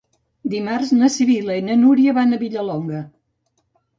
[0.53, 3.03] Dimarts na Sibil·la i na Núria van a Vilallonga.